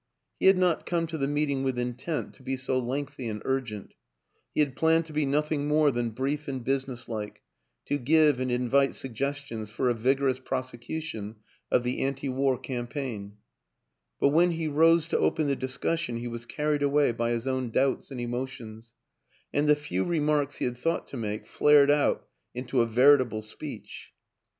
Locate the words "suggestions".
8.95-9.69